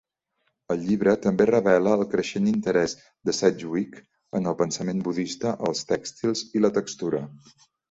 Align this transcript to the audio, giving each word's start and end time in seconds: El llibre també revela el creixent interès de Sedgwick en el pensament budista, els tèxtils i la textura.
El 0.75 0.79
llibre 0.85 1.11
també 1.25 1.45
revela 1.49 1.91
el 1.97 2.03
creixent 2.13 2.47
interès 2.53 2.95
de 3.29 3.37
Sedgwick 3.41 4.01
en 4.41 4.51
el 4.53 4.59
pensament 4.63 5.05
budista, 5.11 5.55
els 5.71 5.85
tèxtils 5.95 6.45
i 6.59 6.67
la 6.67 6.75
textura. 6.83 7.25